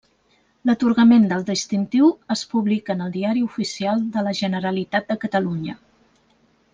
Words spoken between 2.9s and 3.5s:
en el Diari